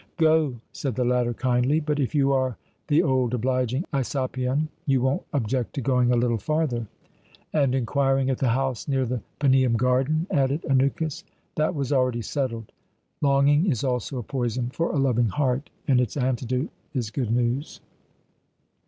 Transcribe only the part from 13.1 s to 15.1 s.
Longing is also a poison for a